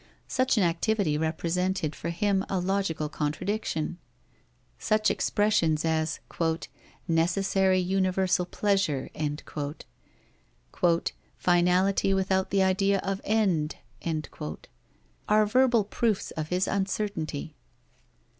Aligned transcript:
Such 0.27 0.57
an 0.57 0.63
activity 0.63 1.15
represented 1.15 1.95
for 1.95 2.09
him 2.09 2.43
a 2.49 2.59
logical 2.59 3.07
contradiction. 3.07 3.99
Such 4.79 5.11
expressions 5.11 5.85
as 5.85 6.19
"necessary 7.07 7.77
universal 7.77 8.47
pleasure," 8.47 9.11
"finality 11.37 12.13
without 12.15 12.49
the 12.49 12.63
idea 12.63 12.99
of 13.03 13.21
end," 13.23 13.75
are 15.29 15.45
verbal 15.45 15.83
proofs 15.83 16.31
of 16.31 16.47
his 16.49 16.67
uncertainty. 16.67 17.53